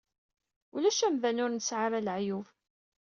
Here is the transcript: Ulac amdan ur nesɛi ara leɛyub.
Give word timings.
Ulac 0.75 0.99
amdan 1.07 1.41
ur 1.43 1.51
nesɛi 1.51 1.81
ara 1.85 2.05
leɛyub. 2.05 2.45